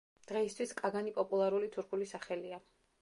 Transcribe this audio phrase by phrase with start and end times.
[0.29, 2.63] დღეისთვის კაგანი პოპულარული თურქული სახელია.